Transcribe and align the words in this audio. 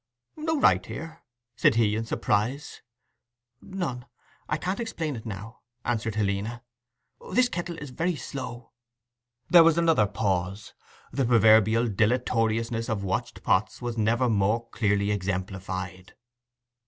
'No 0.35 0.59
right 0.59 0.83
here!' 0.83 1.21
said 1.55 1.75
he 1.75 1.95
in 1.95 2.05
surprise. 2.05 2.81
'None. 3.61 4.07
I 4.49 4.57
can't 4.57 4.79
explain 4.79 5.15
it 5.15 5.27
now,' 5.27 5.59
answered 5.85 6.15
Helena. 6.15 6.63
'This 7.31 7.49
kettle 7.49 7.77
is 7.77 7.91
very 7.91 8.15
slow.' 8.15 8.71
There 9.51 9.63
was 9.63 9.77
another 9.77 10.07
pause; 10.07 10.73
the 11.11 11.23
proverbial 11.23 11.87
dilatoriness 11.87 12.89
of 12.89 13.03
watched 13.03 13.43
pots 13.43 13.79
was 13.79 13.95
never 13.95 14.27
more 14.27 14.67
clearly 14.71 15.11
exemplified. 15.11 16.15